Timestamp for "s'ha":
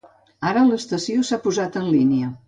1.27-1.39